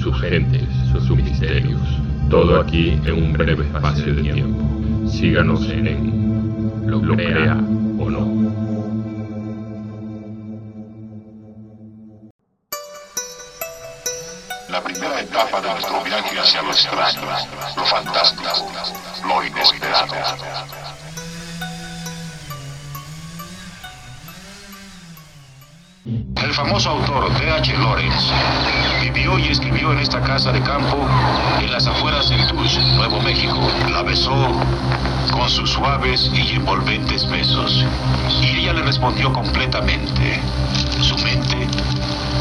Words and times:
sus 0.00 0.18
gentes, 0.20 0.66
sus 0.92 1.16
misterios. 1.16 1.80
Todo 2.30 2.60
aquí 2.60 2.98
en 3.04 3.12
un 3.12 3.32
breve 3.32 3.66
espacio 3.66 4.14
de 4.14 4.22
tiempo. 4.22 5.08
Síganos 5.08 5.68
en 5.68 6.86
Lo 6.86 7.00
Crea 7.00 7.56
o 7.98 8.10
No. 8.10 8.80
La 14.70 14.80
primera 14.82 15.20
etapa 15.20 15.60
de 15.60 15.70
nuestro 15.70 16.02
viaje 16.04 16.38
hacia 16.38 16.62
lo 16.62 16.70
extraño, 16.70 17.20
lo 17.76 17.84
fantástico, 17.84 18.72
lo 19.26 19.44
inesperado. 19.44 20.79
Famoso 26.64 26.90
autor 26.90 27.32
D.H. 27.38 27.72
Lawrence 27.78 28.30
vivió 29.00 29.38
y 29.38 29.48
escribió 29.48 29.92
en 29.92 30.00
esta 30.00 30.20
casa 30.20 30.52
de 30.52 30.60
campo 30.60 30.98
en 31.58 31.72
las 31.72 31.86
afueras 31.86 32.28
de 32.28 32.36
Tush, 32.48 32.78
Nuevo 32.96 33.18
México. 33.22 33.58
La 33.90 34.02
besó 34.02 34.30
con 35.32 35.48
sus 35.48 35.70
suaves 35.70 36.30
y 36.34 36.56
envolventes 36.56 37.26
besos 37.30 37.82
y 38.42 38.58
ella 38.58 38.74
le 38.74 38.82
respondió 38.82 39.32
completamente. 39.32 40.38
Su 41.00 41.16
mente 41.24 41.66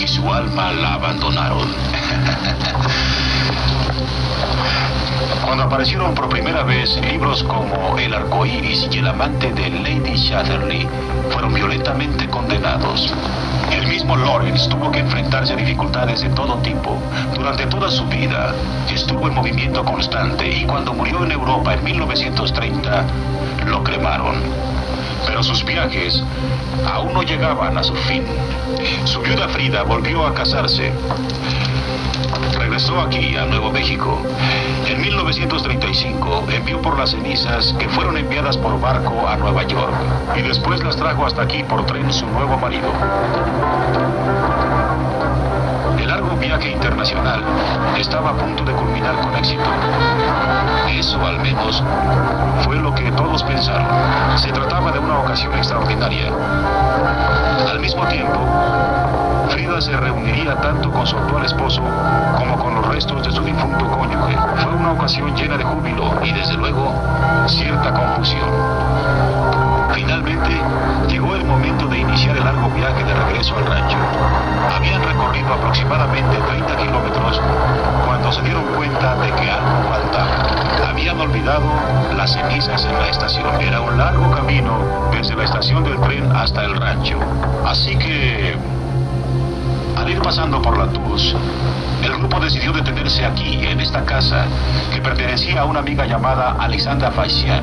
y 0.00 0.08
su 0.08 0.28
alma 0.28 0.72
la 0.72 0.94
abandonaron. 0.94 1.68
Cuando 5.44 5.62
aparecieron 5.64 6.16
por 6.16 6.28
primera 6.28 6.64
vez 6.64 7.00
libros 7.12 7.44
como 7.44 7.96
El 7.96 8.12
arcoíris 8.12 8.88
y 8.90 8.98
El 8.98 9.06
amante 9.06 9.52
de 9.52 9.70
Lady 9.70 10.20
Chatterley, 10.28 10.84
fueron 11.30 11.54
violentamente 11.54 12.26
condenados. 12.28 13.12
El 13.70 13.86
mismo 13.86 14.16
Lawrence 14.16 14.68
tuvo 14.68 14.90
que 14.90 15.00
enfrentarse 15.00 15.52
a 15.52 15.56
dificultades 15.56 16.20
de 16.22 16.28
todo 16.30 16.54
tipo. 16.58 16.96
Durante 17.34 17.66
toda 17.66 17.90
su 17.90 18.04
vida 18.06 18.54
estuvo 18.92 19.28
en 19.28 19.34
movimiento 19.34 19.84
constante 19.84 20.48
y 20.48 20.64
cuando 20.64 20.92
murió 20.92 21.24
en 21.24 21.32
Europa 21.32 21.74
en 21.74 21.84
1930, 21.84 23.04
lo 23.66 23.82
cremaron. 23.84 24.36
Pero 25.26 25.42
sus 25.42 25.64
viajes 25.64 26.22
aún 26.92 27.12
no 27.12 27.22
llegaban 27.22 27.76
a 27.78 27.82
su 27.82 27.94
fin. 27.94 28.24
Su 29.04 29.20
viuda 29.20 29.48
Frida 29.48 29.82
volvió 29.82 30.26
a 30.26 30.34
casarse. 30.34 30.92
Regresó 32.80 33.02
aquí, 33.02 33.36
a 33.36 33.44
Nuevo 33.44 33.70
México. 33.70 34.22
En 34.86 35.02
1935 35.02 36.44
envió 36.50 36.80
por 36.80 36.98
las 36.98 37.10
cenizas 37.10 37.74
que 37.78 37.86
fueron 37.90 38.16
enviadas 38.16 38.56
por 38.56 38.80
barco 38.80 39.28
a 39.28 39.36
Nueva 39.36 39.64
York 39.64 39.92
y 40.34 40.40
después 40.40 40.82
las 40.82 40.96
trajo 40.96 41.26
hasta 41.26 41.42
aquí 41.42 41.62
por 41.62 41.84
tren 41.84 42.10
su 42.10 42.26
nuevo 42.26 42.56
marido. 42.56 42.90
El 45.98 46.08
largo 46.08 46.34
viaje 46.36 46.70
internacional 46.70 47.44
estaba 47.98 48.30
a 48.30 48.36
punto 48.38 48.64
de 48.64 48.72
culminar 48.72 49.14
con 49.20 49.36
éxito. 49.36 49.70
Eso 50.88 51.20
al 51.26 51.38
menos 51.40 51.82
fue 52.64 52.76
lo 52.76 52.94
que 52.94 53.12
todos 53.12 53.42
pensaron. 53.42 53.86
Se 54.38 54.50
trataba 54.52 54.90
de 54.90 55.00
una 55.00 55.18
ocasión 55.18 55.52
extraordinaria. 55.52 56.32
Tanto 60.46 60.90
con 60.90 61.06
su 61.06 61.16
actual 61.16 61.44
esposo 61.44 61.82
como 62.38 62.56
con 62.56 62.74
los 62.74 62.86
restos 62.88 63.24
de 63.26 63.30
su 63.30 63.42
difunto 63.42 63.86
cónyuge. 63.88 64.36
Fue 64.62 64.72
una 64.72 64.92
ocasión 64.92 65.34
llena 65.36 65.56
de 65.58 65.64
júbilo 65.64 66.12
y 66.24 66.32
desde 66.32 66.54
luego 66.54 66.94
cierta 67.46 67.92
confusión. 67.92 68.48
Finalmente, 69.92 70.50
llegó 71.08 71.36
el 71.36 71.44
momento 71.44 71.86
de 71.88 71.98
iniciar 71.98 72.36
el 72.36 72.44
largo 72.44 72.70
viaje 72.70 73.04
de 73.04 73.14
regreso 73.14 73.54
al 73.56 73.66
rancho. 73.66 73.98
Habían 74.74 75.02
recorrido 75.02 75.52
aproximadamente 75.52 76.36
30 76.36 76.76
kilómetros 76.76 77.40
cuando 78.06 78.32
se 78.32 78.42
dieron 78.42 78.64
cuenta 78.76 79.16
de 79.16 79.30
que 79.32 79.50
algo 79.50 79.88
faltaba. 79.90 80.88
Habían 80.88 81.20
olvidado 81.20 81.66
las 82.16 82.32
cenizas 82.32 82.84
en 82.86 82.94
la 82.94 83.08
estación. 83.10 83.60
Era 83.60 83.82
un 83.82 83.98
largo 83.98 84.30
camino 84.30 84.78
desde 85.12 85.36
la 85.36 85.44
estación 85.44 85.84
del 85.84 86.00
tren 86.00 86.32
hasta 86.34 86.64
el 86.64 86.76
rancho. 86.76 87.18
Así 87.66 87.96
que, 87.96 88.56
al 90.00 90.10
ir 90.10 90.20
pasando 90.22 90.62
por 90.62 90.78
la 90.78 90.86
Tuz, 90.86 91.34
el 92.02 92.12
grupo 92.14 92.40
decidió 92.40 92.72
detenerse 92.72 93.24
aquí, 93.24 93.66
en 93.66 93.80
esta 93.80 94.02
casa, 94.04 94.46
que 94.92 95.00
pertenecía 95.00 95.60
a 95.60 95.64
una 95.66 95.80
amiga 95.80 96.06
llamada 96.06 96.56
Alexandra 96.58 97.10
Faisian. 97.10 97.62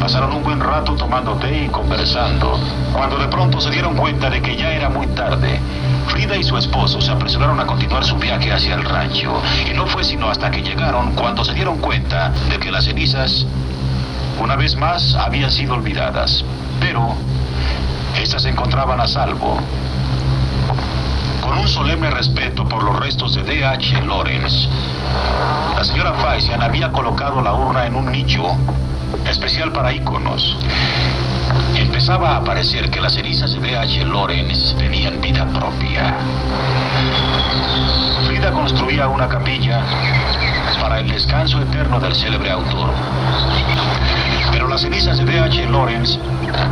Pasaron 0.00 0.32
un 0.32 0.42
buen 0.42 0.58
rato 0.58 0.94
tomando 0.94 1.34
té 1.34 1.66
y 1.66 1.68
conversando, 1.68 2.58
cuando 2.92 3.16
de 3.18 3.28
pronto 3.28 3.60
se 3.60 3.70
dieron 3.70 3.94
cuenta 3.94 4.28
de 4.28 4.42
que 4.42 4.56
ya 4.56 4.72
era 4.72 4.88
muy 4.88 5.06
tarde. 5.08 5.60
Frida 6.08 6.36
y 6.36 6.42
su 6.42 6.56
esposo 6.58 7.00
se 7.00 7.12
apresuraron 7.12 7.60
a 7.60 7.66
continuar 7.66 8.04
su 8.04 8.16
viaje 8.16 8.52
hacia 8.52 8.74
el 8.74 8.84
rancho, 8.84 9.40
y 9.70 9.74
no 9.74 9.86
fue 9.86 10.02
sino 10.02 10.28
hasta 10.28 10.50
que 10.50 10.62
llegaron 10.62 11.12
cuando 11.14 11.44
se 11.44 11.54
dieron 11.54 11.78
cuenta 11.78 12.32
de 12.50 12.58
que 12.58 12.72
las 12.72 12.86
cenizas, 12.86 13.46
una 14.42 14.56
vez 14.56 14.74
más, 14.74 15.14
habían 15.14 15.52
sido 15.52 15.74
olvidadas. 15.74 16.44
Pero, 16.80 17.14
estas 18.20 18.42
se 18.42 18.48
encontraban 18.48 19.00
a 19.00 19.06
salvo. 19.06 19.60
Solemne 21.74 22.08
respeto 22.08 22.68
por 22.68 22.84
los 22.84 22.96
restos 23.00 23.34
de 23.34 23.42
D.H. 23.42 24.02
Lawrence, 24.02 24.68
la 25.76 25.82
señora 25.82 26.12
Faisian 26.12 26.62
había 26.62 26.92
colocado 26.92 27.40
la 27.40 27.52
urna 27.52 27.84
en 27.84 27.96
un 27.96 28.12
nicho 28.12 28.44
especial 29.28 29.72
para 29.72 29.92
íconos. 29.92 30.56
Empezaba 31.74 32.36
a 32.36 32.44
parecer 32.44 32.90
que 32.90 33.00
las 33.00 33.14
cenizas 33.14 33.54
de 33.54 33.58
D.H. 33.58 34.04
Lawrence 34.04 34.72
tenían 34.76 35.20
vida 35.20 35.46
propia. 35.46 36.14
Frida 38.24 38.52
construía 38.52 39.08
una 39.08 39.28
capilla 39.28 39.82
para 40.80 41.00
el 41.00 41.08
descanso 41.08 41.60
eterno 41.60 41.98
del 41.98 42.14
célebre 42.14 42.52
autor. 42.52 42.92
Pero 44.54 44.68
las 44.68 44.82
cenizas 44.82 45.18
de 45.18 45.24
D.H. 45.24 45.68
Lawrence 45.68 46.16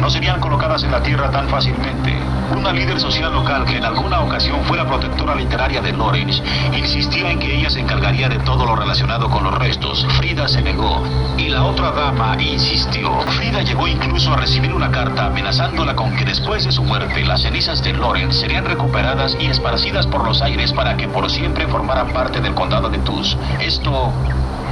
no 0.00 0.08
serían 0.08 0.38
colocadas 0.38 0.84
en 0.84 0.92
la 0.92 1.02
tierra 1.02 1.32
tan 1.32 1.48
fácilmente. 1.48 2.16
Una 2.56 2.72
líder 2.72 3.00
social 3.00 3.32
local 3.32 3.64
que 3.64 3.78
en 3.78 3.84
alguna 3.84 4.20
ocasión 4.20 4.62
fuera 4.66 4.86
protectora 4.86 5.34
literaria 5.34 5.80
de 5.80 5.92
Lawrence 5.92 6.40
insistía 6.76 7.32
en 7.32 7.40
que 7.40 7.58
ella 7.58 7.70
se 7.70 7.80
encargaría 7.80 8.28
de 8.28 8.38
todo 8.38 8.66
lo 8.66 8.76
relacionado 8.76 9.28
con 9.28 9.42
los 9.42 9.58
restos. 9.58 10.06
Frida 10.18 10.46
se 10.46 10.62
negó 10.62 11.02
y 11.36 11.48
la 11.48 11.64
otra 11.64 11.90
dama 11.90 12.40
insistió. 12.40 13.18
Frida 13.22 13.62
llegó 13.62 13.88
incluso 13.88 14.32
a 14.32 14.36
recibir 14.36 14.72
una 14.72 14.92
carta 14.92 15.26
amenazándola 15.26 15.96
con 15.96 16.14
que 16.14 16.24
después 16.24 16.64
de 16.64 16.70
su 16.70 16.84
muerte 16.84 17.24
las 17.24 17.42
cenizas 17.42 17.82
de 17.82 17.94
Lawrence 17.94 18.38
serían 18.38 18.64
recuperadas 18.64 19.36
y 19.40 19.46
esparcidas 19.46 20.06
por 20.06 20.24
los 20.24 20.40
aires 20.40 20.72
para 20.72 20.96
que 20.96 21.08
por 21.08 21.28
siempre 21.28 21.66
formaran 21.66 22.12
parte 22.12 22.40
del 22.40 22.54
condado 22.54 22.90
de 22.90 22.98
Tus. 22.98 23.36
Esto 23.58 24.12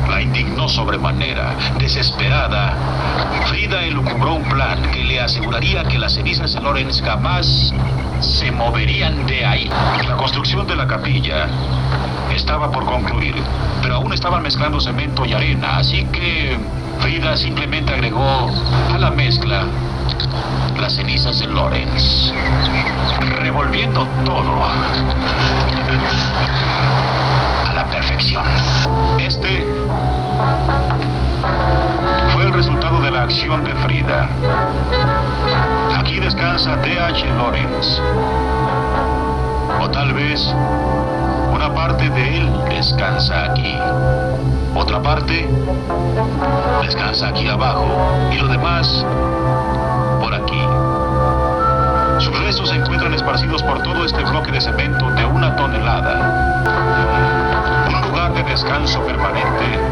la 0.09 0.23
indignó 0.23 0.69
sobremanera. 0.69 1.55
Desesperada, 1.79 2.75
Frida 3.47 3.83
elucubró 3.83 4.35
un 4.35 4.45
plan 4.45 4.81
que 4.93 5.05
le 5.05 5.21
aseguraría 5.21 5.85
que 5.85 5.99
las 5.99 6.15
cenizas 6.15 6.53
de 6.55 6.61
Lawrence 6.61 7.03
jamás 7.05 7.73
se 8.21 8.51
moverían 8.53 9.27
de 9.27 9.45
ahí. 9.45 9.71
La 10.07 10.17
construcción 10.17 10.67
de 10.67 10.77
la 10.77 10.87
capilla 10.87 11.49
estaba 12.35 12.71
por 12.71 12.85
concluir, 12.85 13.35
pero 13.83 13.97
aún 13.97 14.13
estaban 14.13 14.43
mezclando 14.43 14.81
cemento 14.81 15.25
y 15.25 15.33
arena, 15.33 15.79
así 15.79 16.05
que 16.13 16.59
Frida 17.01 17.37
simplemente 17.37 17.93
agregó 17.93 18.51
a 18.95 18.99
la 18.99 19.11
mezcla 19.11 19.65
las 20.79 20.95
cenizas 20.95 21.39
de 21.39 21.47
Lawrence, 21.47 22.33
revolviendo 23.39 24.07
todo 24.25 24.61
de 33.31 33.75
Frida. 33.87 34.29
Aquí 36.01 36.19
descansa 36.19 36.75
D.H. 36.79 37.27
Lawrence. 37.37 38.01
O 39.81 39.89
tal 39.89 40.13
vez 40.15 40.53
una 41.55 41.73
parte 41.73 42.11
de 42.11 42.39
él 42.39 42.51
descansa 42.69 43.53
aquí. 43.53 43.79
Otra 44.75 45.01
parte 45.01 45.49
descansa 46.83 47.29
aquí 47.29 47.47
abajo. 47.47 47.87
Y 48.33 48.39
lo 48.39 48.49
demás 48.49 49.07
por 50.21 50.35
aquí. 50.35 50.67
Sus 52.19 52.37
restos 52.41 52.69
se 52.69 52.75
encuentran 52.75 53.15
esparcidos 53.15 53.63
por 53.63 53.81
todo 53.85 54.05
este 54.07 54.25
bloque 54.25 54.51
de 54.51 54.61
cemento 54.61 55.09
de 55.09 55.25
una 55.25 55.55
tonelada. 55.55 56.65
Un 57.87 58.09
lugar 58.09 58.35
de 58.35 58.43
descanso 58.43 59.01
permanente 59.03 59.90